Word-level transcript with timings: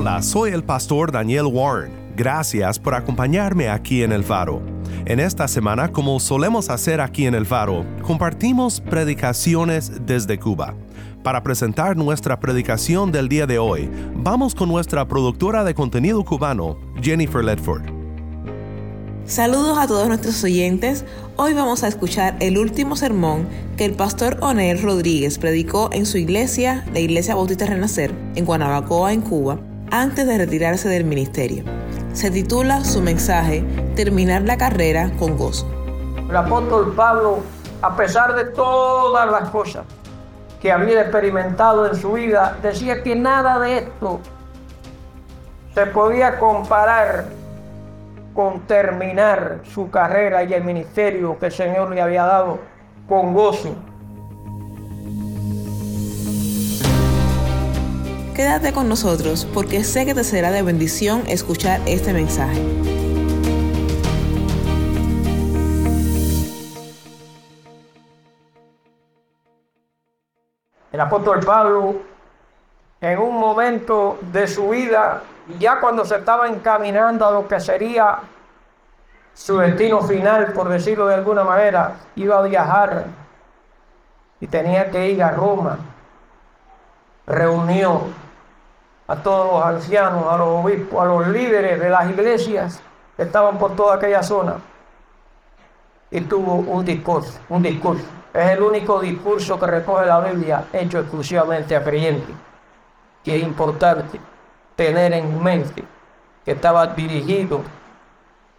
Hola, 0.00 0.22
soy 0.22 0.52
el 0.52 0.62
pastor 0.62 1.10
Daniel 1.10 1.46
Warren. 1.46 1.90
Gracias 2.16 2.78
por 2.78 2.94
acompañarme 2.94 3.68
aquí 3.68 4.04
en 4.04 4.12
El 4.12 4.22
Faro. 4.22 4.62
En 5.06 5.18
esta 5.18 5.48
semana, 5.48 5.90
como 5.90 6.20
solemos 6.20 6.70
hacer 6.70 7.00
aquí 7.00 7.26
en 7.26 7.34
El 7.34 7.44
Faro, 7.44 7.84
compartimos 8.02 8.80
predicaciones 8.80 10.06
desde 10.06 10.38
Cuba. 10.38 10.76
Para 11.24 11.42
presentar 11.42 11.96
nuestra 11.96 12.38
predicación 12.38 13.10
del 13.10 13.28
día 13.28 13.48
de 13.48 13.58
hoy, 13.58 13.90
vamos 14.14 14.54
con 14.54 14.68
nuestra 14.68 15.08
productora 15.08 15.64
de 15.64 15.74
contenido 15.74 16.24
cubano, 16.24 16.78
Jennifer 17.02 17.42
Ledford. 17.42 17.82
Saludos 19.24 19.78
a 19.78 19.88
todos 19.88 20.06
nuestros 20.06 20.44
oyentes. 20.44 21.04
Hoy 21.34 21.54
vamos 21.54 21.82
a 21.82 21.88
escuchar 21.88 22.36
el 22.38 22.56
último 22.56 22.94
sermón 22.94 23.48
que 23.76 23.84
el 23.84 23.94
pastor 23.94 24.38
Onel 24.42 24.80
Rodríguez 24.80 25.40
predicó 25.40 25.90
en 25.92 26.06
su 26.06 26.18
iglesia, 26.18 26.84
la 26.92 27.00
Iglesia 27.00 27.34
Bautista 27.34 27.66
Renacer, 27.66 28.14
en 28.36 28.44
Guanabacoa, 28.44 29.12
en 29.12 29.22
Cuba, 29.22 29.58
antes 29.90 30.26
de 30.26 30.38
retirarse 30.38 30.88
del 30.88 31.04
ministerio. 31.04 31.64
Se 32.12 32.30
titula 32.30 32.84
su 32.84 33.00
mensaje 33.00 33.64
Terminar 33.94 34.42
la 34.42 34.56
carrera 34.56 35.10
con 35.18 35.36
gozo. 35.36 35.66
El 36.28 36.36
apóstol 36.36 36.92
Pablo, 36.94 37.40
a 37.82 37.96
pesar 37.96 38.34
de 38.34 38.44
todas 38.44 39.30
las 39.30 39.50
cosas 39.50 39.84
que 40.60 40.70
había 40.72 41.02
experimentado 41.02 41.86
en 41.86 41.96
su 41.96 42.12
vida, 42.12 42.56
decía 42.62 43.02
que 43.02 43.14
nada 43.14 43.58
de 43.58 43.78
esto 43.78 44.20
se 45.74 45.86
podía 45.86 46.38
comparar 46.38 47.26
con 48.34 48.60
terminar 48.60 49.60
su 49.64 49.90
carrera 49.90 50.44
y 50.44 50.54
el 50.54 50.64
ministerio 50.64 51.38
que 51.38 51.46
el 51.46 51.52
Señor 51.52 51.90
le 51.90 52.00
había 52.00 52.24
dado 52.24 52.58
con 53.08 53.34
gozo. 53.34 53.74
Quédate 58.38 58.72
con 58.72 58.88
nosotros 58.88 59.48
porque 59.52 59.82
sé 59.82 60.06
que 60.06 60.14
te 60.14 60.22
será 60.22 60.52
de 60.52 60.62
bendición 60.62 61.24
escuchar 61.26 61.80
este 61.86 62.12
mensaje. 62.12 62.62
El 70.92 71.00
apóstol 71.00 71.40
Pablo, 71.44 71.96
en 73.00 73.18
un 73.18 73.40
momento 73.40 74.20
de 74.30 74.46
su 74.46 74.68
vida, 74.68 75.24
ya 75.58 75.80
cuando 75.80 76.04
se 76.04 76.14
estaba 76.14 76.46
encaminando 76.46 77.26
a 77.26 77.32
lo 77.32 77.48
que 77.48 77.58
sería 77.58 78.20
su 79.34 79.58
destino 79.58 80.00
final, 80.02 80.52
por 80.52 80.68
decirlo 80.68 81.08
de 81.08 81.14
alguna 81.14 81.42
manera, 81.42 81.96
iba 82.14 82.38
a 82.38 82.42
viajar 82.42 83.06
y 84.38 84.46
tenía 84.46 84.92
que 84.92 85.08
ir 85.08 85.24
a 85.24 85.32
Roma. 85.32 85.76
Reunió 87.26 88.27
a 89.08 89.16
todos 89.16 89.52
los 89.52 89.64
ancianos, 89.64 90.24
a 90.30 90.36
los 90.36 90.64
obispos, 90.64 91.02
a 91.02 91.06
los 91.06 91.28
líderes 91.28 91.80
de 91.80 91.88
las 91.88 92.08
iglesias 92.10 92.80
que 93.16 93.22
estaban 93.22 93.58
por 93.58 93.74
toda 93.74 93.96
aquella 93.96 94.22
zona 94.22 94.56
y 96.10 96.20
tuvo 96.20 96.54
un 96.56 96.84
discurso, 96.84 97.38
un 97.48 97.62
discurso. 97.62 98.04
Es 98.32 98.50
el 98.50 98.62
único 98.62 99.00
discurso 99.00 99.58
que 99.58 99.66
recoge 99.66 100.06
la 100.06 100.20
Biblia 100.20 100.64
hecho 100.72 101.00
exclusivamente 101.00 101.74
a 101.74 101.82
creyentes. 101.82 102.34
Y 103.24 103.30
es 103.32 103.42
importante 103.42 104.20
tener 104.76 105.12
en 105.14 105.42
mente 105.42 105.84
que 106.44 106.52
estaba 106.52 106.86
dirigido 106.88 107.62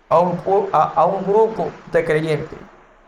a 0.09 0.19
un, 0.19 0.39
a, 0.73 0.93
a 0.95 1.05
un 1.05 1.23
grupo 1.23 1.69
de 1.91 2.03
creyentes. 2.03 2.59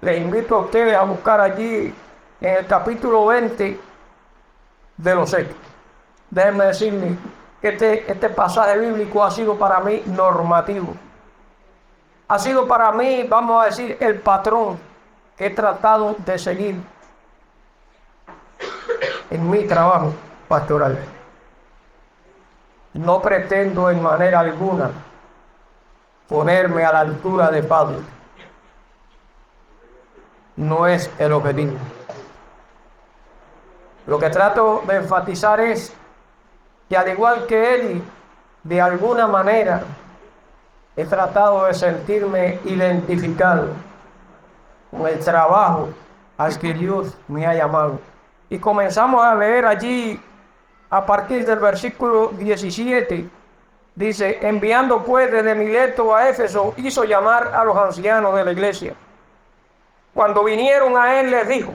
Les 0.01 0.21
invito 0.21 0.55
a 0.55 0.59
ustedes 0.59 0.95
a 0.95 1.03
buscar 1.03 1.41
allí 1.41 1.93
en 2.39 2.55
el 2.55 2.65
capítulo 2.67 3.25
20 3.27 3.79
de 4.97 5.15
los 5.15 5.33
Hechos. 5.33 5.70
Déjenme 6.31 6.65
decirles 6.65 7.17
que 7.61 7.69
este, 7.69 8.11
este 8.11 8.29
pasaje 8.29 8.79
bíblico 8.79 9.23
ha 9.23 9.29
sido 9.29 9.57
para 9.57 9.81
mí 9.81 10.01
normativo. 10.07 10.95
Ha 12.29 12.39
sido 12.39 12.65
para 12.65 12.93
mí, 12.93 13.23
vamos 13.23 13.61
a 13.61 13.65
decir, 13.65 13.97
el 13.99 14.19
patrón 14.19 14.79
que 15.37 15.47
he 15.47 15.49
tratado 15.49 16.15
de 16.25 16.39
seguir 16.39 16.81
en 19.29 19.49
mi 19.49 19.65
trabajo 19.65 20.13
pastoral. 20.47 20.97
No 22.93 23.21
pretendo 23.21 23.89
en 23.89 24.01
manera 24.01 24.39
alguna 24.39 24.91
ponerme 26.29 26.85
a 26.85 26.93
la 26.93 26.99
altura 27.01 27.51
de 27.51 27.63
Pablo. 27.63 27.99
No 30.55 30.87
es 30.87 31.11
el 31.19 31.33
objetivo. 31.33 31.73
Lo 34.07 34.17
que 34.17 34.29
trato 34.29 34.83
de 34.87 34.95
enfatizar 34.95 35.59
es 35.59 35.93
que 36.91 36.97
al 36.97 37.07
igual 37.07 37.45
que 37.47 37.75
él, 37.75 38.03
de 38.63 38.81
alguna 38.81 39.25
manera 39.25 39.81
he 40.97 41.05
tratado 41.05 41.63
de 41.63 41.73
sentirme 41.73 42.59
identificado 42.65 43.69
con 44.91 45.07
el 45.07 45.17
trabajo 45.19 45.87
al 46.37 46.59
que 46.59 46.73
Dios 46.73 47.15
me 47.29 47.47
ha 47.47 47.53
llamado. 47.53 47.97
Y 48.49 48.59
comenzamos 48.59 49.23
a 49.23 49.33
leer 49.35 49.65
allí 49.67 50.19
a 50.89 51.05
partir 51.05 51.45
del 51.45 51.59
versículo 51.59 52.33
17. 52.37 53.25
Dice, 53.95 54.39
enviando 54.41 55.01
pues 55.01 55.31
desde 55.31 55.55
Mileto 55.55 56.13
a 56.13 56.27
Éfeso, 56.27 56.73
hizo 56.75 57.05
llamar 57.05 57.53
a 57.55 57.63
los 57.63 57.77
ancianos 57.77 58.35
de 58.35 58.43
la 58.43 58.51
iglesia. 58.51 58.95
Cuando 60.13 60.43
vinieron 60.43 60.97
a 60.97 61.21
él 61.21 61.31
les 61.31 61.47
dijo, 61.47 61.71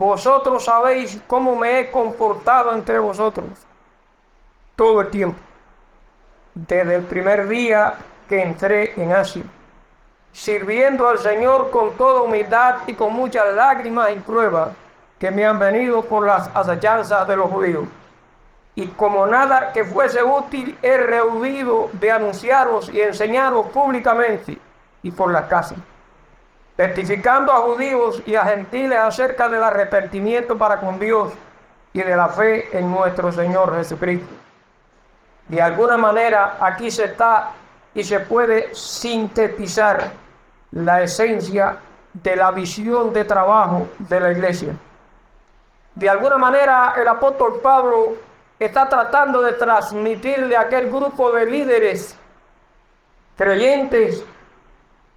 vosotros 0.00 0.64
sabéis 0.64 1.20
cómo 1.26 1.54
me 1.54 1.78
he 1.78 1.90
comportado 1.90 2.72
entre 2.72 2.98
vosotros 2.98 3.50
todo 4.74 5.02
el 5.02 5.10
tiempo, 5.10 5.38
desde 6.54 6.94
el 6.94 7.02
primer 7.02 7.46
día 7.46 7.96
que 8.26 8.40
entré 8.42 8.94
en 8.96 9.12
Asia, 9.12 9.42
sirviendo 10.32 11.06
al 11.06 11.18
Señor 11.18 11.70
con 11.70 11.98
toda 11.98 12.22
humildad 12.22 12.76
y 12.86 12.94
con 12.94 13.12
muchas 13.12 13.52
lágrimas 13.52 14.12
y 14.12 14.20
pruebas 14.20 14.70
que 15.18 15.30
me 15.30 15.44
han 15.44 15.58
venido 15.58 16.00
por 16.00 16.26
las 16.26 16.48
acechanzas 16.54 17.28
de 17.28 17.36
los 17.36 17.50
judíos. 17.50 17.84
Y 18.74 18.86
como 18.86 19.26
nada 19.26 19.70
que 19.70 19.84
fuese 19.84 20.22
útil, 20.22 20.78
he 20.80 20.96
rehuido 20.96 21.90
de 21.92 22.10
anunciaros 22.10 22.88
y 22.88 23.02
enseñaros 23.02 23.66
públicamente 23.66 24.56
y 25.02 25.10
por 25.10 25.30
la 25.30 25.46
casa 25.46 25.76
testificando 26.80 27.52
a 27.52 27.56
judíos 27.58 28.22
y 28.24 28.36
a 28.36 28.44
gentiles 28.46 28.98
acerca 28.98 29.50
del 29.50 29.62
arrepentimiento 29.62 30.56
para 30.56 30.80
con 30.80 30.98
Dios 30.98 31.30
y 31.92 32.00
de 32.00 32.16
la 32.16 32.28
fe 32.28 32.70
en 32.72 32.90
nuestro 32.90 33.30
Señor 33.30 33.76
Jesucristo. 33.76 34.32
De 35.46 35.60
alguna 35.60 35.98
manera 35.98 36.56
aquí 36.58 36.90
se 36.90 37.04
está 37.04 37.50
y 37.94 38.02
se 38.02 38.20
puede 38.20 38.74
sintetizar 38.74 40.10
la 40.70 41.02
esencia 41.02 41.76
de 42.14 42.36
la 42.36 42.50
visión 42.50 43.12
de 43.12 43.26
trabajo 43.26 43.86
de 43.98 44.18
la 44.18 44.32
iglesia. 44.32 44.72
De 45.94 46.08
alguna 46.08 46.38
manera 46.38 46.94
el 46.96 47.08
apóstol 47.08 47.60
Pablo 47.62 48.14
está 48.58 48.88
tratando 48.88 49.42
de 49.42 49.52
transmitirle 49.52 50.56
a 50.56 50.62
aquel 50.62 50.88
grupo 50.88 51.30
de 51.30 51.44
líderes 51.44 52.16
creyentes 53.36 54.24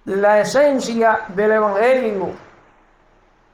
la 0.04 0.40
esencia 0.40 1.20
del 1.28 1.52
Evangelio, 1.52 2.32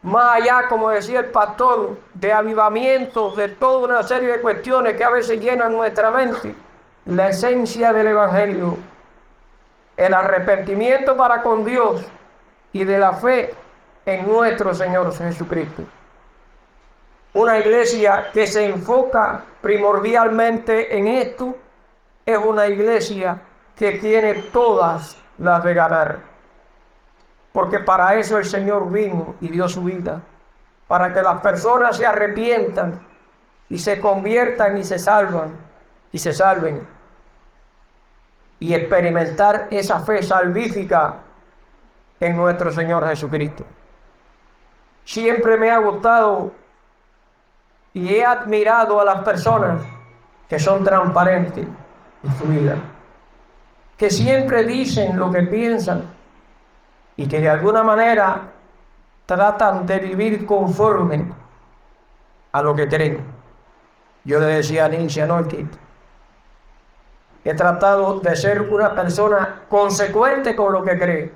más 0.03 0.37
allá, 0.37 0.67
como 0.69 0.91
decía 0.91 1.21
el 1.21 1.27
pastor, 1.27 1.99
de 2.15 2.33
avivamientos, 2.33 3.37
de 3.37 3.49
toda 3.49 3.87
una 3.87 4.03
serie 4.03 4.33
de 4.33 4.41
cuestiones 4.41 4.97
que 4.97 5.05
a 5.05 5.11
veces 5.11 5.41
llenan 5.41 5.73
nuestra 5.73 6.11
mente, 6.11 6.55
la 7.07 7.29
esencia 7.29 7.93
del 7.93 8.09
Evangelio, 8.09 8.77
el 9.97 10.15
arrepentimiento 10.15 11.17
para 11.17 11.43
con 11.43 11.65
Dios 11.65 12.03
y 12.73 12.85
de 12.85 12.99
la 12.99 13.13
fe 13.13 13.55
en 14.05 14.27
nuestro 14.27 14.75
Señor 14.75 15.15
Jesucristo. 15.15 15.83
Una 17.35 17.59
iglesia 17.59 18.31
que 18.33 18.47
se 18.49 18.67
enfoca 18.67 19.45
primordialmente 19.61 20.97
en 20.97 21.07
esto 21.07 21.57
es 22.27 22.39
una 22.39 22.67
iglesia 22.67 23.41
que 23.77 23.93
tiene 23.93 24.35
todas 24.53 25.17
las 25.39 25.63
de 25.63 25.75
ganar 25.75 26.30
porque 27.53 27.81
para 27.81 28.15
eso 28.15 28.39
el 28.39 28.45
Señor 28.45 28.91
vino 28.91 29.35
y 29.41 29.49
dio 29.49 29.69
su 29.69 29.83
vida, 29.83 30.21
para 30.87 31.13
que 31.13 31.23
las 31.23 31.41
personas 31.41 31.97
se 31.97 32.07
arrepientan 32.07 33.01
y 33.69 33.79
se 33.79 34.01
conviertan 34.01 34.77
y 34.77 34.85
se 34.85 34.99
salvan 34.99 35.53
y 36.13 36.19
se 36.19 36.33
salven 36.33 36.87
y 38.59 38.75
experimentar 38.75 39.69
esa 39.71 40.01
fe 40.01 40.23
salvífica 40.23 41.15
en 42.21 42.37
nuestro 42.37 42.71
Señor 42.71 43.07
Jesucristo. 43.09 43.65
Siempre 45.05 45.57
me 45.57 45.71
ha 45.71 45.79
gustado 45.79 46.53
y 47.95 48.15
he 48.15 48.25
admirado 48.25 49.01
a 49.01 49.05
las 49.05 49.23
personas 49.23 49.83
que 50.49 50.59
son 50.59 50.85
transparentes 50.85 51.67
en 52.23 52.39
su 52.39 52.45
vida, 52.45 52.77
que 53.97 54.11
siempre 54.11 54.65
dicen 54.65 55.19
lo 55.19 55.33
que 55.33 55.43
piensan 55.45 56.20
y 57.21 57.27
que 57.27 57.39
de 57.39 57.51
alguna 57.51 57.83
manera 57.83 58.45
tratan 59.27 59.85
de 59.85 59.99
vivir 59.99 60.47
conforme 60.47 61.31
a 62.51 62.63
lo 62.63 62.75
que 62.75 62.89
creen. 62.89 63.23
Yo 64.25 64.41
le 64.41 64.47
decía 64.47 64.87
a 64.87 64.89
Ninja 64.89 65.27
Norte, 65.27 65.67
he 67.45 67.53
tratado 67.53 68.21
de 68.21 68.35
ser 68.35 68.63
una 68.63 68.95
persona 68.95 69.65
consecuente 69.69 70.57
con 70.57 70.73
lo 70.73 70.83
que 70.83 70.99
cree. 70.99 71.33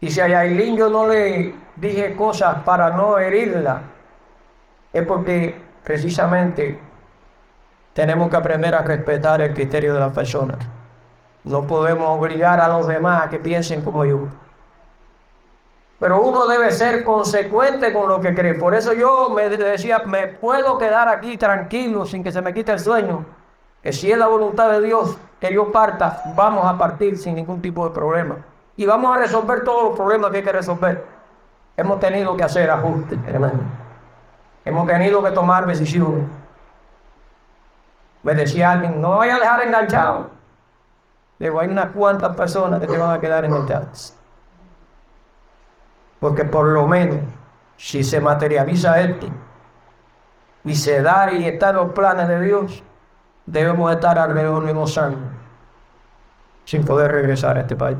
Y 0.00 0.10
si 0.10 0.20
a 0.20 0.26
Yailin 0.26 0.76
yo 0.76 0.90
no 0.90 1.06
le 1.06 1.54
dije 1.76 2.16
cosas 2.16 2.64
para 2.64 2.90
no 2.90 3.16
herirla, 3.16 3.82
es 4.92 5.06
porque 5.06 5.54
precisamente 5.84 6.80
tenemos 7.92 8.28
que 8.28 8.36
aprender 8.36 8.74
a 8.74 8.82
respetar 8.82 9.40
el 9.40 9.54
criterio 9.54 9.94
de 9.94 10.00
las 10.00 10.12
personas. 10.12 10.58
No 11.44 11.64
podemos 11.64 12.08
obligar 12.08 12.58
a 12.58 12.66
los 12.66 12.88
demás 12.88 13.22
a 13.22 13.30
que 13.30 13.38
piensen 13.38 13.82
como 13.82 14.04
yo. 14.04 14.45
Pero 15.98 16.20
uno 16.20 16.46
debe 16.46 16.70
ser 16.72 17.04
consecuente 17.04 17.92
con 17.92 18.08
lo 18.08 18.20
que 18.20 18.34
cree. 18.34 18.54
Por 18.54 18.74
eso 18.74 18.92
yo 18.92 19.30
me 19.30 19.48
decía, 19.48 20.00
me 20.04 20.26
puedo 20.26 20.76
quedar 20.76 21.08
aquí 21.08 21.38
tranquilo 21.38 22.04
sin 22.04 22.22
que 22.22 22.32
se 22.32 22.42
me 22.42 22.52
quite 22.52 22.72
el 22.72 22.80
sueño. 22.80 23.24
Que 23.82 23.92
si 23.92 24.12
es 24.12 24.18
la 24.18 24.26
voluntad 24.26 24.70
de 24.70 24.82
Dios 24.82 25.16
que 25.40 25.52
yo 25.52 25.72
parta, 25.72 26.22
vamos 26.34 26.66
a 26.66 26.76
partir 26.76 27.16
sin 27.16 27.34
ningún 27.34 27.62
tipo 27.62 27.88
de 27.88 27.94
problema. 27.94 28.36
Y 28.76 28.84
vamos 28.84 29.16
a 29.16 29.20
resolver 29.20 29.64
todos 29.64 29.84
los 29.84 29.96
problemas 29.96 30.30
que 30.30 30.38
hay 30.38 30.42
que 30.42 30.52
resolver. 30.52 31.04
Hemos 31.76 31.98
tenido 31.98 32.36
que 32.36 32.44
hacer 32.44 32.70
ajustes, 32.70 33.18
hermano. 33.26 33.60
Hemos 34.64 34.86
tenido 34.86 35.22
que 35.22 35.30
tomar 35.30 35.66
decisiones. 35.66 36.24
Me 38.22 38.34
decía 38.34 38.72
alguien, 38.72 39.00
no 39.00 39.16
vaya 39.16 39.36
a 39.36 39.40
dejar 39.40 39.62
enganchado. 39.62 40.30
Digo, 41.38 41.60
hay 41.60 41.68
unas 41.68 41.90
cuantas 41.90 42.34
personas 42.36 42.80
que 42.80 42.86
te 42.86 42.98
van 42.98 43.10
a 43.10 43.20
quedar 43.20 43.44
enganchadas. 43.44 44.16
Porque 46.20 46.44
por 46.44 46.66
lo 46.66 46.86
menos, 46.86 47.18
si 47.76 48.02
se 48.02 48.20
materializa 48.20 49.00
esto 49.00 49.26
y 50.64 50.74
se 50.74 51.02
da 51.02 51.32
y 51.32 51.44
están 51.46 51.76
los 51.76 51.92
planes 51.92 52.28
de 52.28 52.40
Dios, 52.40 52.82
debemos 53.44 53.92
estar 53.92 54.18
alrededor 54.18 54.64
de 54.64 54.72
unos 54.72 54.96
años 54.98 55.20
sin 56.64 56.84
poder 56.84 57.12
regresar 57.12 57.56
a 57.56 57.60
este 57.60 57.76
país. 57.76 57.98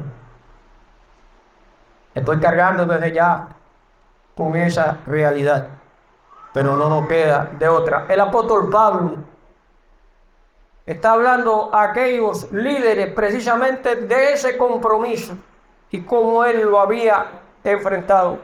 Estoy 2.14 2.40
cargando 2.40 2.84
desde 2.86 3.12
ya 3.12 3.48
con 4.36 4.56
esa 4.56 4.98
realidad, 5.06 5.68
pero 6.52 6.76
no 6.76 6.88
nos 6.88 7.06
queda 7.06 7.50
de 7.58 7.68
otra. 7.68 8.06
El 8.08 8.20
apóstol 8.20 8.68
Pablo 8.70 9.16
está 10.84 11.12
hablando 11.12 11.70
a 11.72 11.84
aquellos 11.84 12.50
líderes 12.52 13.12
precisamente 13.12 13.96
de 13.96 14.32
ese 14.32 14.56
compromiso 14.56 15.36
y 15.90 16.02
cómo 16.02 16.44
él 16.44 16.62
lo 16.62 16.80
había 16.80 17.26
enfrentado 17.72 18.38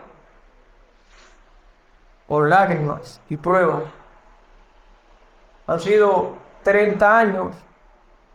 con 2.28 2.48
lágrimas 2.48 3.20
y 3.28 3.36
pruebas. 3.36 3.82
Han 5.66 5.80
sido 5.80 6.34
30 6.62 7.18
años 7.18 7.56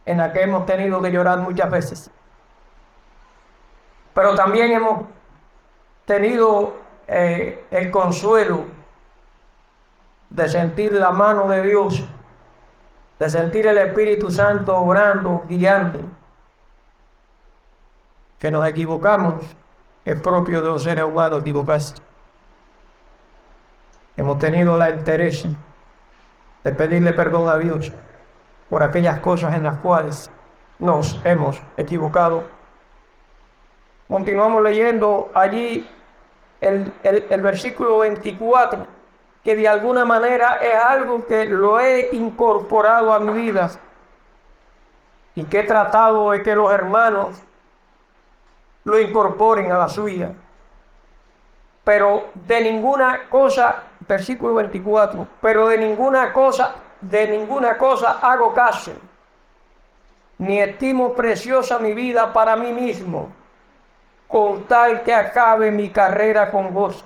en 0.05 0.17
la 0.17 0.31
que 0.31 0.41
hemos 0.41 0.65
tenido 0.65 1.01
que 1.01 1.11
llorar 1.11 1.39
muchas 1.39 1.69
veces. 1.69 2.11
Pero 4.13 4.35
también 4.35 4.71
hemos 4.71 5.05
tenido 6.05 6.75
eh, 7.07 7.65
el 7.71 7.91
consuelo 7.91 8.65
de 10.29 10.49
sentir 10.49 10.93
la 10.93 11.11
mano 11.11 11.47
de 11.47 11.61
Dios, 11.63 12.03
de 13.19 13.29
sentir 13.29 13.67
el 13.67 13.77
Espíritu 13.77 14.31
Santo 14.31 14.77
obrando, 14.77 15.43
guiando. 15.47 15.99
Que 18.39 18.51
nos 18.51 18.67
equivocamos 18.67 19.43
es 20.07 20.21
propio 20.21 20.61
de 20.61 20.69
los 20.69 20.83
seres 20.83 21.03
humanos. 21.03 21.43
Hemos 24.15 24.39
tenido 24.39 24.77
la 24.77 24.89
interés 24.89 25.45
de 26.63 26.71
pedirle 26.71 27.11
perdón 27.11 27.49
a 27.49 27.57
Dios 27.57 27.91
por 28.69 28.83
aquellas 28.83 29.19
cosas 29.19 29.53
en 29.55 29.63
las 29.63 29.79
cuales 29.79 30.31
nos 30.79 31.19
hemos 31.25 31.61
equivocado. 31.75 32.45
Continuamos 34.07 34.63
leyendo 34.63 35.29
allí 35.33 35.85
el, 36.61 36.93
el, 37.03 37.41
versículo 37.41 37.99
24, 37.99 38.87
que 39.43 39.57
de 39.57 39.67
alguna 39.67 40.05
manera 40.05 40.59
es 40.61 40.75
algo 40.75 41.25
que 41.27 41.45
lo 41.45 41.81
he 41.81 42.15
incorporado 42.15 43.13
a 43.13 43.19
mi 43.19 43.33
vida 43.33 43.71
y 45.35 45.43
que 45.43 45.59
he 45.59 45.63
tratado 45.63 46.31
de 46.31 46.41
que 46.43 46.55
los 46.55 46.71
hermanos 46.71 47.43
lo 48.87 48.97
incorporen 48.99 49.69
a 49.71 49.77
la 49.77 49.89
suya. 49.89 50.31
Pero 51.83 52.29
de 52.33 52.61
ninguna 52.61 53.27
cosa, 53.29 53.83
versículo 54.07 54.53
24, 54.55 55.27
pero 55.41 55.67
de 55.67 55.77
ninguna 55.77 56.31
cosa 56.31 56.75
de 57.01 57.27
ninguna 57.27 57.77
cosa 57.77 58.19
hago 58.21 58.53
caso, 58.53 58.93
ni 60.39 60.59
estimo 60.59 61.13
preciosa 61.13 61.79
mi 61.79 61.93
vida 61.93 62.31
para 62.33 62.55
mí 62.55 62.71
mismo, 62.71 63.29
con 64.27 64.63
tal 64.63 65.03
que 65.03 65.13
acabe 65.13 65.69
mi 65.69 65.89
carrera 65.89 66.49
con 66.49 66.73
vos 66.73 67.03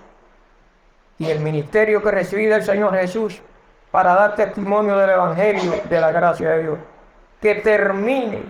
y 1.17 1.29
el 1.29 1.39
ministerio 1.39 2.01
que 2.01 2.11
recibí 2.11 2.45
del 2.45 2.63
Señor 2.63 2.95
Jesús 2.95 3.41
para 3.89 4.13
dar 4.13 4.35
testimonio 4.35 4.97
del 4.97 5.09
Evangelio 5.09 5.81
de 5.89 5.99
la 5.99 6.11
gracia 6.11 6.51
de 6.51 6.61
Dios. 6.61 6.79
Que 7.41 7.55
termine, 7.55 8.43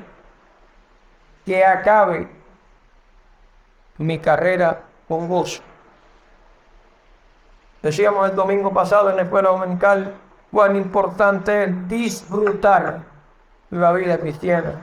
que 1.46 1.66
acabe 1.66 2.28
mi 4.02 4.20
carrera 4.20 4.82
con 5.08 5.28
vos. 5.28 5.62
Decíamos 7.82 8.30
el 8.30 8.36
domingo 8.36 8.74
pasado 8.74 9.10
en 9.10 9.16
la 9.16 9.24
escuela 9.24 9.50
dominical 9.50 10.14
cuán 10.52 10.76
importante 10.76 11.64
es 11.64 11.88
disfrutar 11.88 13.02
la 13.72 13.92
vida 13.94 14.18
cristiana, 14.18 14.76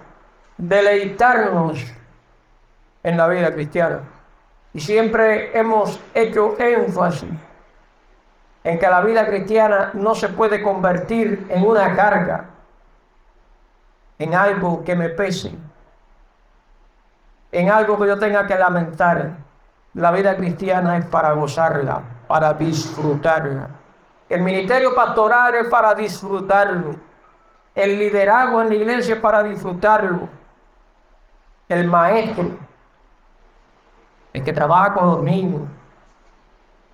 deleitarnos 0.57 1.85
en 3.03 3.17
la 3.17 3.29
vida 3.29 3.53
cristiana. 3.53 4.01
Y 4.73 4.81
siempre 4.81 5.57
hemos 5.59 6.01
hecho 6.15 6.57
énfasis 6.59 7.31
en 8.65 8.79
que 8.79 8.89
la 8.89 9.01
vida 9.01 9.27
cristiana 9.27 9.91
no 9.95 10.15
se 10.15 10.29
puede 10.29 10.63
convertir 10.63 11.47
en 11.49 11.65
una 11.65 11.95
carga, 11.95 12.47
en 14.19 14.35
algo 14.35 14.85
que 14.85 14.97
me 14.97 15.09
pese, 15.09 15.53
en 17.53 17.71
algo 17.71 17.99
que 17.99 18.07
yo 18.07 18.19
tenga 18.19 18.47
que 18.47 18.57
lamentar. 18.57 19.37
La 19.95 20.11
vida 20.13 20.37
cristiana 20.37 20.97
es 20.99 21.07
para 21.07 21.33
gozarla, 21.33 22.03
para 22.27 22.53
disfrutarla. 22.55 23.69
El 24.29 24.43
ministerio 24.43 24.95
pastoral 24.95 25.55
es 25.55 25.69
para 25.69 25.95
disfrutarlo. 25.95 26.95
El 27.75 27.99
liderazgo 27.99 28.61
en 28.63 28.69
la 28.69 28.75
iglesia 28.75 29.15
es 29.15 29.21
para 29.21 29.43
disfrutarlo. 29.43 30.29
El 31.69 31.87
maestro, 31.87 32.51
el 34.33 34.45
que 34.45 34.53
trabaja 34.53 34.95
con 34.95 35.07
los 35.07 35.23
niños, 35.23 35.63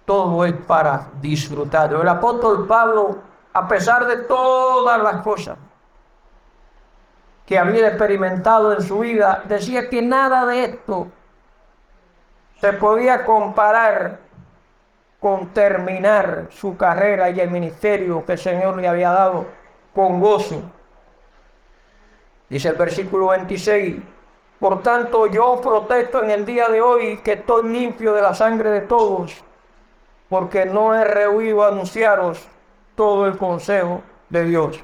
todo 0.05 0.45
es 0.45 0.53
para 0.53 1.09
disfrutarlo. 1.21 2.03
El 2.03 2.09
apóstol 2.09 2.67
Pablo, 2.67 3.19
a 3.53 3.67
pesar 3.67 4.07
de 4.07 4.19
todas 4.19 5.03
las 5.03 5.23
cosas 5.23 5.57
que 7.47 7.59
había 7.59 7.89
experimentado 7.89 8.73
en 8.73 8.83
su 8.83 9.01
vida, 9.01 9.43
decía 9.47 9.89
que 9.89 10.01
nada 10.01 10.47
de 10.47 10.65
esto 10.65 11.09
se 12.61 12.73
podía 12.73 13.25
comparar 13.25 14.19
con 15.21 15.49
terminar 15.49 16.47
su 16.51 16.77
carrera 16.77 17.31
y 17.31 17.41
el 17.41 17.51
ministerio 17.51 18.25
que 18.25 18.33
el 18.33 18.39
Señor 18.39 18.77
le 18.77 18.89
había 18.89 19.11
dado 19.11 19.47
con 19.95 20.21
gozo. 20.21 20.63
Dice 22.49 22.69
el 22.69 22.77
versículo 22.77 23.29
26, 23.29 23.97
por 24.59 24.83
tanto 24.83 25.27
yo 25.27 25.61
protesto 25.63 26.23
en 26.23 26.31
el 26.31 26.47
día 26.47 26.69
de 26.69 26.81
hoy 26.81 27.19
que 27.19 27.33
estoy 27.33 27.69
limpio 27.69 28.15
de 28.15 28.23
la 28.23 28.35
sangre 28.35 28.71
de 28.71 28.83
todos, 28.83 29.45
porque 30.29 30.65
no 30.67 30.95
he 30.95 31.05
rehuido 31.05 31.65
anunciaros 31.65 32.47
todo 32.95 33.27
el 33.27 33.37
consejo 33.37 34.03
de 34.29 34.45
Dios. 34.45 34.83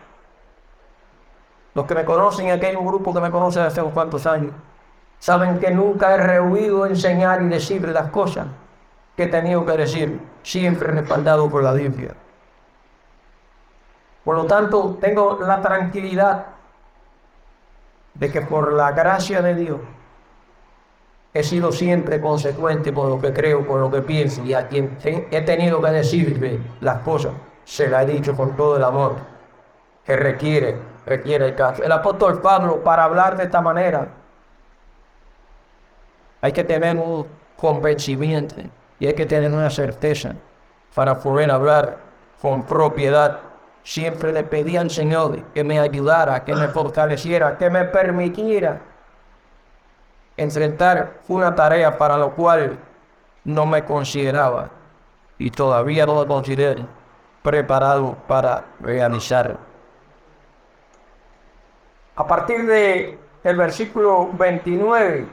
Los 1.74 1.86
que 1.86 1.94
me 1.94 2.04
conocen, 2.04 2.50
aquí 2.50 2.66
hay 2.66 2.76
un 2.76 2.86
grupo 2.86 3.14
que 3.14 3.20
me 3.20 3.30
conoce 3.30 3.60
hace 3.60 3.80
unos 3.80 3.92
cuantos 3.92 4.26
años, 4.26 4.52
saben 5.18 5.58
que 5.58 5.70
nunca 5.70 6.14
he 6.14 6.16
rehuido 6.16 6.86
enseñar 6.86 7.42
y 7.42 7.48
decir 7.48 7.86
las 7.88 8.10
cosas 8.10 8.46
que 9.16 9.24
he 9.24 9.28
tenido 9.28 9.64
que 9.64 9.76
decir 9.76 10.20
siempre 10.42 10.88
respaldado 10.88 11.48
por 11.48 11.62
la 11.62 11.72
Biblia. 11.72 12.14
Por 14.24 14.36
lo 14.36 14.44
tanto, 14.44 14.98
tengo 15.00 15.38
la 15.40 15.60
tranquilidad 15.60 16.46
de 18.14 18.30
que 18.30 18.42
por 18.42 18.72
la 18.72 18.92
gracia 18.92 19.40
de 19.40 19.54
Dios 19.54 19.80
he 21.32 21.42
sido 21.42 21.70
siempre 21.70 22.20
consecuente 22.20 22.92
por 22.92 23.08
lo 23.08 23.20
que 23.20 23.32
creo, 23.32 23.66
por 23.66 23.80
lo 23.80 23.90
que 23.90 24.02
pienso, 24.02 24.42
y 24.44 24.52
a 24.52 24.66
quien 24.68 24.98
he 25.04 25.40
tenido 25.42 25.80
que 25.80 25.90
decirle 25.90 26.60
las 26.80 27.00
cosas, 27.02 27.32
se 27.64 27.88
las 27.88 28.02
he 28.02 28.12
dicho 28.12 28.36
con 28.36 28.56
todo 28.56 28.76
el 28.76 28.84
amor 28.84 29.16
que 30.04 30.16
requiere, 30.16 30.76
requiere 31.06 31.46
el 31.46 31.54
caso. 31.54 31.82
El 31.82 31.92
apóstol 31.92 32.40
Pablo, 32.40 32.82
para 32.82 33.04
hablar 33.04 33.36
de 33.36 33.44
esta 33.44 33.60
manera, 33.60 34.08
hay 36.40 36.52
que 36.52 36.64
tener 36.64 36.96
un 36.96 37.26
convencimiento 37.56 38.56
y 38.98 39.06
hay 39.06 39.14
que 39.14 39.26
tener 39.26 39.52
una 39.52 39.70
certeza 39.70 40.34
para 40.94 41.18
poder 41.18 41.50
hablar 41.50 41.98
con 42.40 42.62
propiedad. 42.64 43.40
Siempre 43.82 44.32
le 44.32 44.44
pedí 44.44 44.76
al 44.76 44.90
Señor 44.90 45.42
que 45.54 45.64
me 45.64 45.78
ayudara, 45.78 46.44
que 46.44 46.54
me 46.54 46.68
fortaleciera, 46.68 47.56
que 47.56 47.70
me 47.70 47.84
permitiera 47.84 48.80
enfrentar 50.36 51.20
una 51.28 51.54
tarea 51.54 51.96
para 51.96 52.16
la 52.16 52.26
cual 52.26 52.78
no 53.44 53.66
me 53.66 53.84
consideraba 53.84 54.70
y 55.38 55.50
todavía 55.50 56.06
no 56.06 56.14
lo 56.14 56.26
considero 56.26 56.86
preparado 57.42 58.16
para 58.26 58.64
realizar. 58.80 59.69
A 62.20 62.26
partir 62.26 62.66
de 62.66 63.18
el 63.42 63.56
versículo 63.56 64.28
29, 64.34 65.26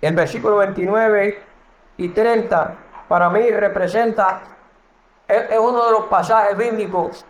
el 0.00 0.14
versículo 0.14 0.58
29 0.58 1.42
y 1.96 2.08
30 2.10 2.76
para 3.08 3.28
mí 3.30 3.50
representa, 3.50 4.42
es, 5.26 5.58
uno 5.58 5.86
de 5.86 5.90
los 5.90 6.04
pasajes 6.04 6.56
bíblicos 6.56 7.26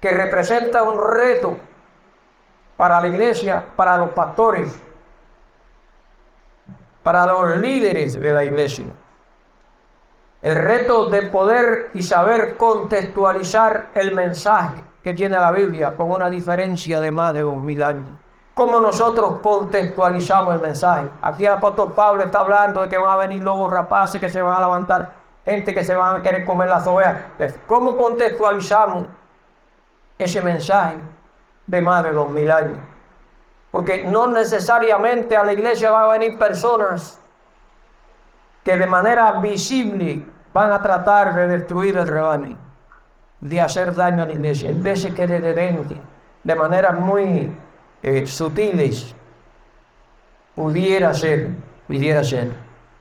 que 0.00 0.10
representa 0.10 0.82
un 0.82 0.98
reto 0.98 1.58
para 2.78 2.98
la 2.98 3.08
iglesia, 3.08 3.62
para 3.76 3.98
los 3.98 4.08
pastores, 4.12 4.74
para 7.02 7.26
los 7.26 7.58
líderes 7.58 8.18
de 8.18 8.32
la 8.32 8.42
iglesia. 8.42 8.86
El 10.42 10.54
reto 10.54 11.06
de 11.06 11.22
poder 11.22 11.90
y 11.94 12.02
saber 12.02 12.56
contextualizar 12.56 13.88
el 13.94 14.14
mensaje 14.14 14.84
que 15.02 15.14
tiene 15.14 15.36
la 15.38 15.50
Biblia 15.50 15.94
con 15.96 16.10
una 16.10 16.28
diferencia 16.28 17.00
de 17.00 17.10
más 17.10 17.32
de 17.32 17.40
dos 17.40 17.56
mil 17.56 17.82
años. 17.82 18.08
¿Cómo 18.54 18.80
nosotros 18.80 19.40
contextualizamos 19.42 20.54
el 20.54 20.60
mensaje? 20.60 21.08
Aquí 21.22 21.44
el 21.44 21.52
apóstol 21.52 21.92
Pablo 21.92 22.24
está 22.24 22.40
hablando 22.40 22.82
de 22.82 22.88
que 22.88 22.96
van 22.96 23.10
a 23.10 23.16
venir 23.16 23.42
lobos 23.42 23.70
rapaces 23.70 24.20
que 24.20 24.28
se 24.30 24.40
van 24.40 24.56
a 24.56 24.60
levantar, 24.60 25.12
gente 25.44 25.74
que 25.74 25.84
se 25.84 25.94
van 25.94 26.16
a 26.16 26.22
querer 26.22 26.44
comer 26.44 26.68
las 26.68 26.86
ovejas. 26.86 27.22
¿Cómo 27.66 27.96
contextualizamos 27.96 29.06
ese 30.18 30.40
mensaje 30.42 30.96
de 31.66 31.80
más 31.80 32.02
de 32.02 32.12
dos 32.12 32.30
mil 32.30 32.50
años? 32.50 32.78
Porque 33.70 34.04
no 34.04 34.26
necesariamente 34.26 35.36
a 35.36 35.44
la 35.44 35.52
iglesia 35.52 35.90
van 35.90 36.04
a 36.04 36.12
venir 36.12 36.38
personas 36.38 37.20
que 38.66 38.76
de 38.76 38.86
manera 38.88 39.30
visible 39.38 40.26
van 40.52 40.72
a 40.72 40.82
tratar 40.82 41.32
de 41.36 41.46
destruir 41.46 41.96
el 41.98 42.08
rebaño, 42.08 42.56
de 43.40 43.60
hacer 43.60 43.94
daño 43.94 44.24
a 44.24 44.26
la 44.26 44.32
iglesia. 44.32 44.72
Vez 44.74 45.04
de 45.04 45.14
que 45.14 45.24
de 45.24 45.38
repente, 45.38 45.96
de 46.42 46.54
manera 46.56 46.90
muy 46.90 47.56
eh, 48.02 48.26
sutiles, 48.26 49.14
pudiera 50.56 51.14
ser, 51.14 51.50
pudiera 51.86 52.24
ser 52.24 52.50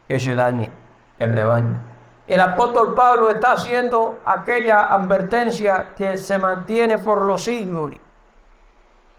ese 0.07 0.35
daño 0.35 0.69
el 1.17 1.33
rebaño. 1.33 1.79
El 2.27 2.41
apóstol 2.41 2.93
Pablo 2.93 3.31
está 3.31 3.53
haciendo 3.53 4.19
aquella 4.23 4.93
advertencia 4.93 5.95
que 5.97 6.19
se 6.19 6.37
mantiene 6.37 6.99
por 6.99 7.23
los 7.23 7.43
siglos 7.43 7.93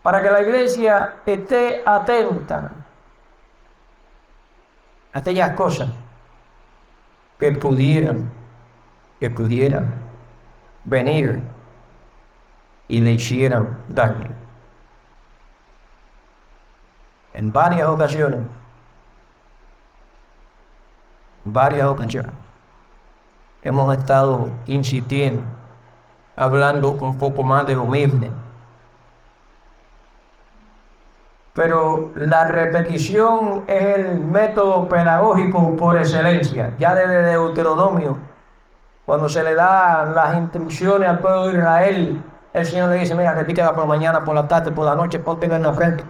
para 0.00 0.22
que 0.22 0.30
la 0.30 0.42
iglesia 0.42 1.14
esté 1.26 1.82
atenta 1.84 2.70
a 5.12 5.18
aquellas 5.18 5.50
cosas 5.56 5.88
que 7.38 7.52
pudieran, 7.52 8.30
que 9.20 9.30
pudieran 9.30 9.94
venir 10.84 11.42
y 12.88 13.00
le 13.00 13.12
hicieran 13.12 13.78
daño. 13.88 14.30
En 17.34 17.52
varias 17.52 17.88
ocasiones, 17.88 18.40
varias 21.44 21.86
ocasiones, 21.86 22.32
hemos 23.62 23.96
estado 23.96 24.48
insistiendo, 24.66 25.42
hablando 26.34 26.92
un 26.92 27.18
poco 27.18 27.42
más 27.42 27.66
de 27.66 27.74
lo 27.74 27.84
mismo. 27.84 28.45
Pero 31.56 32.12
la 32.16 32.44
repetición 32.44 33.64
es 33.66 33.96
el 33.96 34.20
método 34.20 34.86
pedagógico 34.90 35.74
por 35.74 35.96
excelencia. 35.96 36.74
Ya 36.78 36.94
desde 36.94 37.22
Deuteronomio, 37.22 38.18
cuando 39.06 39.26
se 39.30 39.42
le 39.42 39.54
da 39.54 40.04
las 40.04 40.36
instrucciones 40.36 41.08
al 41.08 41.18
pueblo 41.18 41.46
de 41.46 41.54
Israel, 41.54 42.22
el 42.52 42.66
Señor 42.66 42.90
le 42.90 42.96
dice, 42.96 43.14
mira, 43.14 43.32
repítela 43.32 43.70
por 43.70 43.84
la 43.84 43.86
mañana, 43.86 44.22
por 44.22 44.34
la 44.34 44.46
tarde, 44.46 44.70
por 44.70 44.84
la 44.84 44.94
noche, 44.94 45.18
ponte 45.18 45.46
en 45.46 45.62
la 45.62 45.72
frente. 45.72 46.04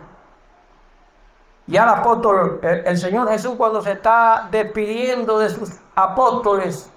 Ya 1.69 1.85
el 1.85 1.91
apóstol, 1.91 2.59
el, 2.63 2.85
el, 2.85 2.99
Señor 2.99 3.29
Jesús 3.29 3.55
cuando 3.57 3.81
se 3.83 3.93
está 3.93 4.49
despidiendo 4.51 5.39
de 5.39 5.49
sus 5.49 5.79
apóstoles, 5.95 6.91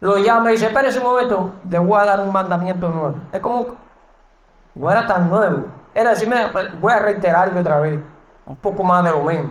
lo 0.00 0.18
llama 0.18 0.50
y 0.50 0.54
dice, 0.56 0.66
espérese 0.66 0.98
un 0.98 1.04
momento, 1.04 1.52
le 1.70 1.78
voy 1.78 1.98
a 1.98 2.04
dar 2.04 2.20
un 2.20 2.32
mandamiento 2.32 2.90
nuevo. 2.90 3.14
Es 3.32 3.40
como, 3.40 3.66
no 4.74 4.90
era 4.90 5.06
tan 5.06 5.30
nuevo. 5.30 5.81
Era 5.94 6.10
decirme, 6.10 6.46
voy 6.80 6.92
a 6.92 6.98
reiterarlo 6.98 7.60
otra 7.60 7.80
vez, 7.80 8.00
un 8.46 8.56
poco 8.56 8.82
más 8.82 9.04
de 9.04 9.10
lo 9.10 9.22
mismo. 9.24 9.50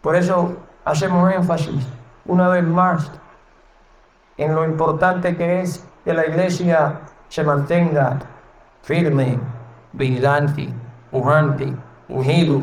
Por 0.00 0.16
eso 0.16 0.56
hacemos 0.84 1.32
énfasis 1.32 1.86
una 2.24 2.48
vez 2.48 2.64
más 2.64 3.10
en 4.36 4.54
lo 4.54 4.64
importante 4.64 5.36
que 5.36 5.60
es 5.60 5.86
que 6.04 6.12
la 6.12 6.26
iglesia 6.26 7.00
se 7.28 7.44
mantenga 7.44 8.18
firme, 8.82 9.38
vigilante, 9.92 10.68
pujante, 11.10 11.72
ungido, 12.08 12.60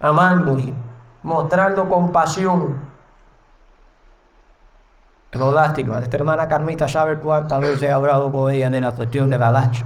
amando, 0.00 0.58
mostrando 1.22 1.88
compasión. 1.88 2.87
Lo 5.32 5.52
lástima, 5.52 5.98
esta 5.98 6.16
hermana 6.16 6.48
Carmita 6.48 6.88
sabe 6.88 7.18
cuántas 7.18 7.60
veces 7.60 7.82
he 7.82 7.92
hablado 7.92 8.32
con 8.32 8.50
ella 8.50 8.70
de 8.70 8.80
la 8.80 8.92
cuestión 8.92 9.28
de 9.28 9.36
Galacho. 9.36 9.84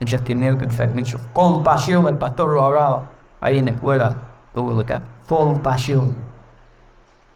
Ella 0.00 0.18
tiene 0.18 0.48
enfermizo. 0.48 1.18
Compasión, 1.32 2.06
el 2.08 2.16
pastor 2.16 2.48
lo 2.48 2.64
hablaba 2.64 3.02
ahí 3.40 3.58
en 3.58 3.66
la 3.66 3.70
escuela. 3.72 4.16
Compasión. 5.28 6.16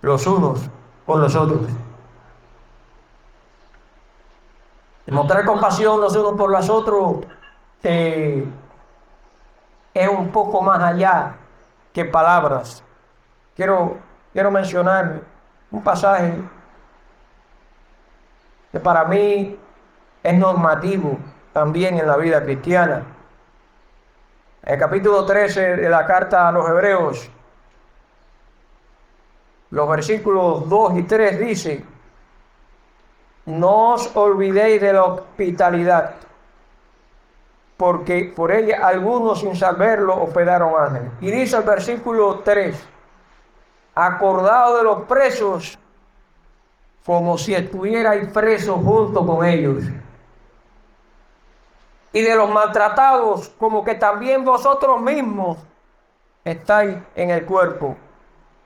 Los 0.01 0.27
unos 0.27 0.61
con 1.05 1.21
los 1.21 1.35
otros. 1.37 1.61
Mostrar 5.09 5.45
compasión 5.45 6.01
los 6.01 6.15
unos 6.15 6.35
por 6.35 6.51
los 6.51 6.71
otros 6.71 7.17
eh, 7.83 8.47
es 9.93 10.09
un 10.09 10.29
poco 10.29 10.63
más 10.63 10.81
allá 10.81 11.35
que 11.93 12.05
palabras. 12.05 12.83
Quiero, 13.57 13.99
quiero 14.33 14.51
mencionar 14.51 15.21
un 15.71 15.83
pasaje 15.83 16.43
que 18.73 18.81
para 18.81 19.05
mí 19.05 19.59
es 20.23 20.39
normativo 20.39 21.19
también 21.53 21.99
en 21.99 22.07
la 22.07 22.17
vida 22.17 22.43
cristiana. 22.43 23.03
El 24.63 24.79
capítulo 24.79 25.25
13 25.25 25.77
de 25.77 25.89
la 25.89 26.07
carta 26.07 26.49
a 26.49 26.53
los 26.53 26.69
hebreos, 26.69 27.31
los 29.71 29.89
versículos 29.89 30.69
2 30.69 30.99
y 30.99 31.03
3 31.05 31.39
dice, 31.41 31.85
no 33.47 33.95
os 33.95 34.15
olvidéis 34.15 34.81
de 34.81 34.93
la 34.93 35.05
hospitalidad, 35.05 36.15
porque 37.77 38.33
por 38.37 38.53
ella 38.53 38.87
algunos 38.87 39.41
sin 39.41 39.57
saberlo 39.57 40.23
hospedaron 40.23 40.75
ángeles. 40.79 41.11
Y 41.21 41.31
dice 41.31 41.57
el 41.57 41.63
versículo 41.63 42.41
3, 42.41 42.77
acordado 43.95 44.77
de 44.79 44.85
los 44.85 45.03
presos, 45.05 45.79
como 47.05 47.39
si 47.39 47.55
estuvierais 47.55 48.29
presos 48.29 48.77
junto 48.85 49.27
con 49.27 49.45
ellos. 49.45 49.85
Y 52.13 52.23
de 52.23 52.35
los 52.35 52.51
maltratados, 52.51 53.49
como 53.59 53.85
que 53.85 53.95
también 53.95 54.45
vosotros 54.45 55.01
mismos 55.01 55.59
estáis 56.45 56.97
en 57.15 57.31
el 57.31 57.45
cuerpo. 57.45 57.97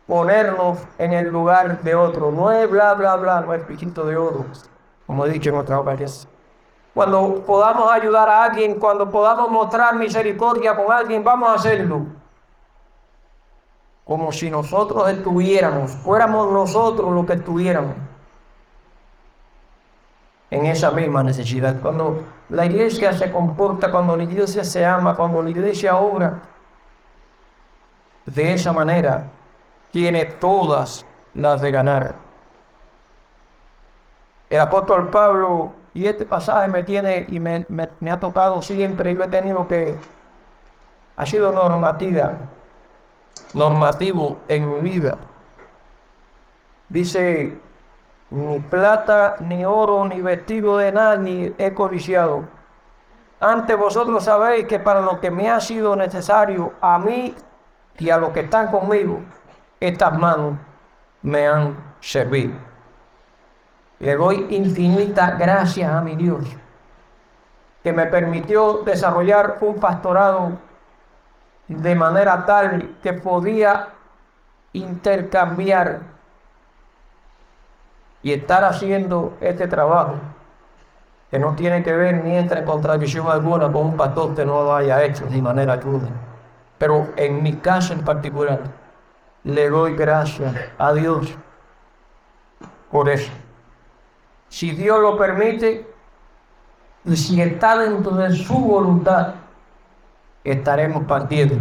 Ponernos 0.07 0.79
en 0.99 1.12
el 1.12 1.29
lugar 1.29 1.81
de 1.83 1.95
otro. 1.95 2.31
No 2.31 2.50
es 2.50 2.69
bla, 2.71 2.95
bla, 2.95 3.17
bla, 3.17 3.41
no 3.41 3.55
es 3.55 3.62
piquito 3.62 4.05
de 4.05 4.17
oro, 4.17 4.45
como 5.07 5.25
he 5.26 5.31
dicho 5.31 5.50
en 5.50 5.57
otras 5.57 5.81
ocasiones. 5.81 6.29
Cuando 6.93 7.43
podamos 7.45 7.91
ayudar 7.91 8.29
a 8.29 8.45
alguien, 8.45 8.79
cuando 8.79 9.11
podamos 9.11 9.50
mostrar 9.50 9.97
misericordia 9.97 10.76
con 10.76 10.93
alguien, 10.93 11.25
vamos 11.25 11.49
a 11.49 11.55
hacerlo. 11.55 12.07
como 14.05 14.31
si 14.33 14.50
nosotros 14.50 15.09
estuviéramos, 15.09 15.93
fuéramos 15.93 16.53
nosotros 16.53 17.11
los 17.11 17.25
que 17.25 17.33
estuviéramos 17.33 17.95
en 20.54 20.66
esa 20.66 20.90
misma 20.92 21.23
necesidad. 21.23 21.80
Cuando 21.80 22.23
la 22.49 22.64
iglesia 22.66 23.12
se 23.12 23.30
comporta, 23.32 23.90
cuando 23.90 24.16
la 24.16 24.23
iglesia 24.23 24.62
se 24.62 24.87
ama, 24.87 25.16
cuando 25.16 25.42
la 25.42 25.50
iglesia 25.50 25.96
obra 25.96 26.40
de 28.25 28.52
esa 28.54 28.73
manera, 28.73 29.26
tiene 29.90 30.25
todas 30.25 31.04
las 31.34 31.61
de 31.61 31.70
ganar. 31.70 32.14
El 34.49 34.61
apóstol 34.61 35.11
Pablo, 35.11 35.73
y 35.92 36.06
este 36.06 36.25
pasaje 36.25 36.68
me 36.68 36.84
tiene 36.84 37.26
y 37.28 37.40
me, 37.40 37.66
me 37.68 38.11
ha 38.11 38.20
tocado 38.20 38.62
siempre 38.62 39.12
y 39.12 39.20
he 39.20 39.28
tenido 39.28 39.66
que, 39.66 39.96
ha 41.16 41.26
sido 41.26 41.52
normativa, 41.52 42.32
normativo 43.52 44.38
en 44.49 44.73
mi 44.73 44.90
vida. 44.90 45.18
Dice, 46.88 47.58
ni 48.31 48.59
plata, 48.59 49.37
ni 49.40 49.64
oro, 49.64 50.04
ni 50.04 50.21
vestido 50.21 50.78
de 50.78 50.93
nada, 50.93 51.16
ni 51.16 51.54
he 51.59 51.73
codiciado. 51.73 52.45
Antes 53.40 53.76
vosotros 53.76 54.25
sabéis 54.25 54.66
que 54.66 54.78
para 54.78 55.00
lo 55.00 55.21
que 55.21 55.31
me 55.31 55.50
ha 55.50 55.61
sido 55.61 55.95
necesario 55.97 56.73
a 56.81 56.99
mí 56.99 57.35
y 57.99 58.11
a 58.11 58.16
los 58.16 58.31
que 58.31 58.40
están 58.40 58.71
conmigo, 58.71 59.21
estas 59.81 60.19
manos 60.19 60.54
me 61.23 61.47
han 61.47 61.76
servido. 62.00 62.54
Le 63.99 64.16
doy 64.16 64.47
infinitas 64.50 65.38
gracias 65.38 65.90
a 65.90 66.00
mi 66.00 66.16
Dios, 66.16 66.45
que 67.83 67.93
me 67.93 68.07
permitió 68.07 68.83
desarrollar 68.85 69.59
un 69.61 69.76
pastorado 69.76 70.52
de 71.69 71.95
manera 71.95 72.45
tal 72.45 72.97
que 73.02 73.12
podía 73.12 73.88
intercambiar 74.73 76.13
y 78.25 78.33
estar 78.33 78.64
haciendo 78.64 79.37
este 79.40 79.69
trabajo 79.69 80.14
que 81.31 81.38
no 81.38 81.54
tiene 81.54 81.83
que 81.83 81.93
ver 81.93 82.25
ni 82.25 82.35
entra 82.35 82.61
en 82.61 82.64
contradicción 82.64 83.28
alguna 83.28 83.71
con 83.71 83.87
un 83.88 83.97
pastor 83.97 84.35
que 84.35 84.47
no 84.47 84.62
lo 84.64 84.75
haya 84.75 85.04
hecho 85.04 85.26
de 85.26 85.43
manera 85.43 85.78
cruda. 85.78 86.09
Pero 86.78 87.09
en 87.16 87.43
mi 87.43 87.52
caso 87.57 87.93
en 87.93 88.00
particular, 88.00 88.61
le 89.45 89.69
doy 89.69 89.95
gracias 89.95 90.54
a 90.78 90.95
Dios 90.95 91.37
por 92.90 93.11
eso. 93.11 93.31
Si 94.49 94.71
Dios 94.71 95.00
lo 95.00 95.19
permite, 95.19 95.87
y 97.04 97.16
si 97.16 97.43
está 97.43 97.76
dentro 97.76 98.12
de 98.12 98.35
su 98.35 98.59
voluntad, 98.59 99.35
estaremos 100.43 101.04
partiendo. 101.04 101.57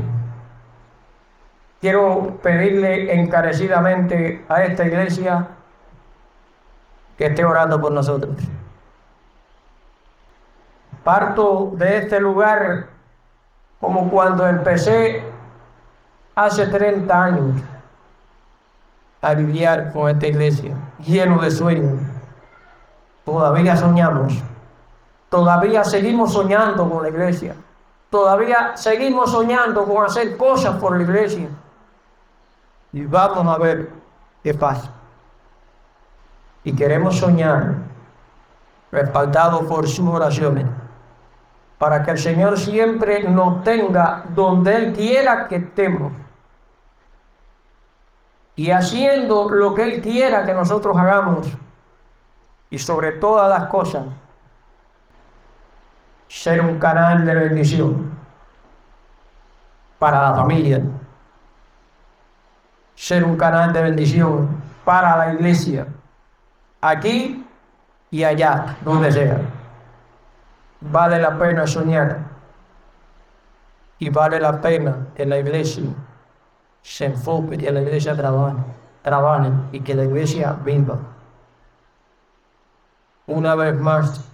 Quiero 1.82 2.38
pedirle 2.42 3.14
encarecidamente 3.20 4.46
a 4.48 4.64
esta 4.64 4.86
iglesia 4.86 5.48
que 7.18 7.28
esté 7.28 7.46
orando 7.46 7.80
por 7.80 7.92
nosotros. 7.92 8.36
Parto 11.04 11.72
de 11.76 11.98
este 11.98 12.20
lugar 12.20 12.88
como 13.80 14.10
cuando 14.10 14.48
empecé 14.48 15.24
hace 16.36 16.68
30 16.68 17.24
años 17.24 17.62
a 19.22 19.34
lidiar 19.34 19.92
con 19.92 20.10
esta 20.10 20.28
iglesia, 20.28 20.76
lleno 21.00 21.42
de 21.42 21.52
sueños. 21.52 22.00
Todavía 23.26 23.76
soñamos, 23.76 24.34
todavía 25.30 25.84
seguimos 25.84 26.34
soñando 26.34 26.90
con 26.90 27.04
la 27.04 27.10
iglesia, 27.10 27.56
todavía 28.10 28.76
seguimos 28.76 29.32
soñando 29.32 29.86
con 29.86 30.06
hacer 30.06 30.36
cosas 30.38 30.76
por 30.78 30.98
la 30.98 31.04
iglesia. 31.04 31.50
Y 32.92 33.06
vamos 33.06 33.48
a 33.48 33.58
ver 33.58 33.90
qué 34.44 34.54
pasa 34.54 35.03
y 36.64 36.76
queremos 36.76 37.18
soñar 37.18 37.76
respaldado 38.92 39.68
por 39.68 39.88
sus 39.88 40.08
oraciones 40.08 40.66
para 41.78 42.04
que 42.04 42.12
el 42.12 42.18
Señor 42.18 42.58
siempre 42.58 43.24
nos 43.24 43.64
tenga 43.64 44.24
donde 44.34 44.76
Él 44.76 44.94
quiera 44.94 45.48
que 45.48 45.58
estemos 45.58 46.14
y 48.56 48.72
haciendo 48.72 49.50
lo 49.50 49.74
que 49.74 49.84
Él 49.84 50.02
quiera 50.02 50.46
que 50.46 50.54
nosotros 50.54 50.96
hagamos 50.96 51.48
y 52.70 52.78
sobre 52.78 53.14
todas 53.14 53.50
las 53.50 53.68
cosas 53.68 54.06
ser 56.28 56.62
un 56.62 56.80
canal 56.80 57.26
de 57.26 57.36
bendición 57.36 58.12
para 60.00 60.30
la 60.30 60.36
familia, 60.36 60.82
ser 62.96 63.24
un 63.24 63.38
canal 63.38 63.72
de 63.72 63.82
bendición 63.84 64.62
para 64.84 65.16
la 65.18 65.34
iglesia 65.34 65.88
aquí 66.84 67.46
y 68.12 68.24
allá, 68.24 68.78
donde 68.84 69.12
sea. 69.12 69.40
Vale 70.82 71.20
la 71.20 71.38
pena 71.40 71.66
soñar 71.66 72.20
y 73.98 74.10
vale 74.10 74.40
la 74.40 74.60
pena 74.60 75.08
que 75.16 75.26
la 75.26 75.38
iglesia 75.38 75.86
se 76.82 77.06
enfoque, 77.06 77.58
que 77.58 77.72
la 77.72 77.82
iglesia 77.82 78.16
trabaje, 78.16 78.58
trabaje 79.02 79.50
y 79.72 79.80
que 79.80 79.96
la 79.96 80.04
iglesia 80.04 80.58
viva. 80.64 81.00
Una 83.28 83.56
vez 83.56 83.80
más, 83.80 84.30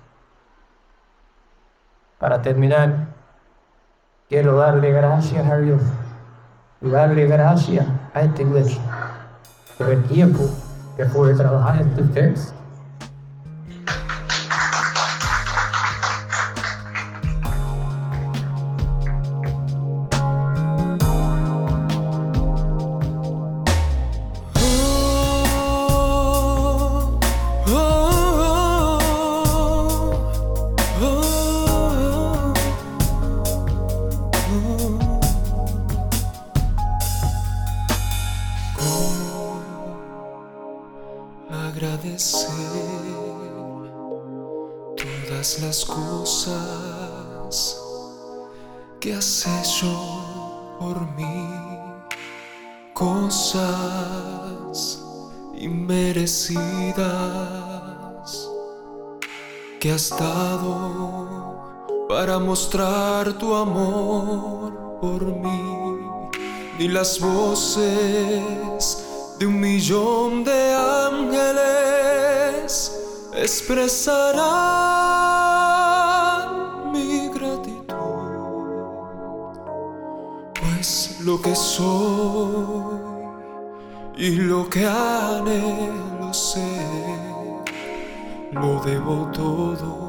para 2.18 2.42
terminar, 2.42 3.10
quiero 4.28 4.58
darle 4.58 4.92
gracias 4.92 5.46
a 5.46 5.58
Dios 5.58 5.82
y 6.82 6.90
darle 6.90 7.28
gracias 7.28 7.86
a 8.16 8.22
esta 8.22 8.42
iglesia 8.42 8.82
por 9.78 9.90
el 9.90 10.04
tiempo 10.06 10.50
que 11.00 11.06
puede 11.06 11.34
trabajar 11.34 11.82
en 11.82 11.96
tu 11.96 12.04
texto. 12.08 12.59
Ni 66.80 66.88
las 66.88 67.20
voces 67.20 67.84
de 69.38 69.46
un 69.46 69.60
millón 69.60 70.46
de 70.46 70.74
ángeles 71.12 72.72
expresarán 73.36 74.40
mi 76.94 77.28
gratitud, 77.28 77.86
pues 80.62 81.20
lo 81.20 81.42
que 81.42 81.54
soy 81.54 82.98
y 84.16 84.38
lo 84.38 84.70
que 84.70 84.88
anhelo 84.88 86.34
ser, 86.34 86.64
lo 88.54 88.82
debo 88.86 89.30
todo 89.34 90.09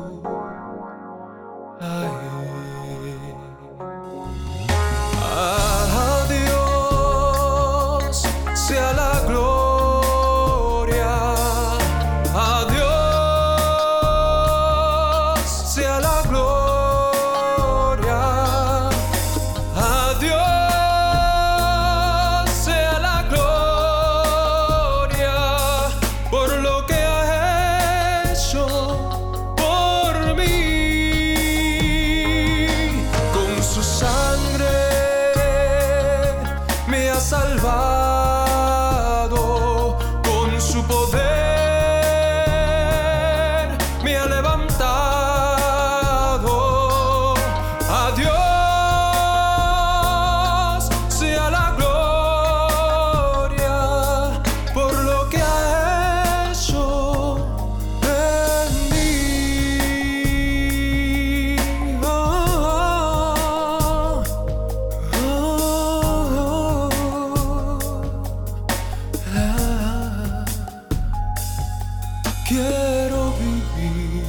Quiero 72.50 73.32
vivir 73.38 74.24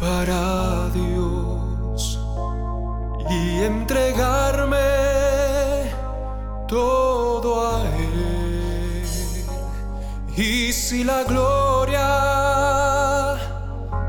para 0.00 0.88
Dios 0.88 2.18
y 3.28 3.64
entregarme 3.64 4.78
todo 6.66 7.76
a 7.76 7.82
Él. 7.94 9.04
Y 10.34 10.72
si 10.72 11.04
la 11.04 11.24
gloria 11.24 12.08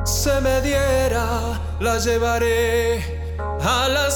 se 0.06 0.40
me 0.40 0.62
diera, 0.62 1.60
la 1.82 1.98
llevaré 1.98 3.04
a 3.60 3.90
la. 3.90 4.10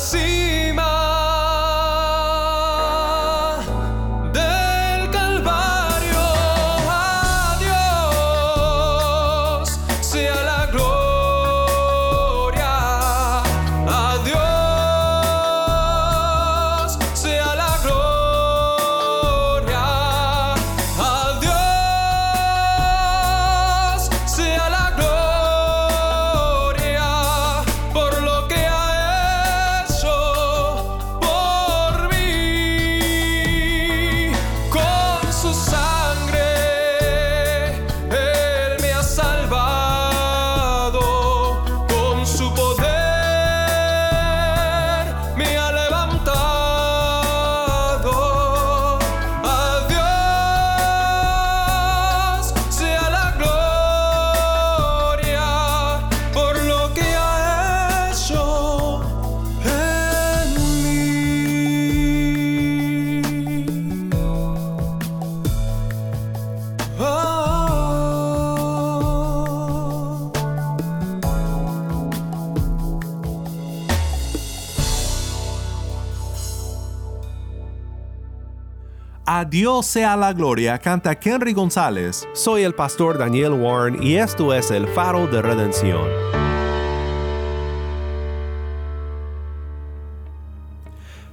Dios 79.50 79.86
sea 79.86 80.16
la 80.18 80.34
gloria, 80.34 80.80
canta 80.80 81.18
Henry 81.22 81.54
González. 81.54 82.28
Soy 82.34 82.64
el 82.64 82.74
pastor 82.74 83.18
Daniel 83.18 83.54
Warren 83.54 84.02
y 84.02 84.16
esto 84.16 84.54
es 84.54 84.72
el 84.72 84.88
faro 84.88 85.28
de 85.28 85.42
redención. 85.42 86.02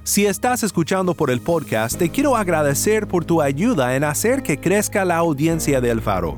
Si 0.03 0.25
estás 0.25 0.63
escuchando 0.63 1.13
por 1.13 1.31
el 1.31 1.41
podcast, 1.41 1.97
te 1.97 2.09
quiero 2.09 2.35
agradecer 2.35 3.07
por 3.07 3.25
tu 3.25 3.41
ayuda 3.41 3.95
en 3.95 4.03
hacer 4.03 4.43
que 4.43 4.59
crezca 4.59 5.05
la 5.05 5.17
audiencia 5.17 5.81
del 5.81 6.01
faro. 6.01 6.37